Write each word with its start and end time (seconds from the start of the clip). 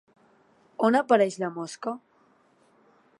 On 0.87 0.97
apareix 1.01 1.37
la 1.43 1.51
mosca? 1.59 1.95